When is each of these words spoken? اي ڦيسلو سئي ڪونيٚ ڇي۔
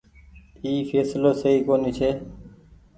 اي 0.63 0.71
ڦيسلو 0.89 1.31
سئي 1.41 1.57
ڪونيٚ 1.67 1.95
ڇي۔ 1.97 2.09